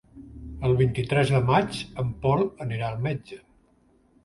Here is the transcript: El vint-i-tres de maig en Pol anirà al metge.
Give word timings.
El 0.67 0.71
vint-i-tres 0.79 1.33
de 1.35 1.43
maig 1.51 1.83
en 2.05 2.11
Pol 2.25 2.43
anirà 2.67 2.91
al 2.91 3.01
metge. 3.07 3.41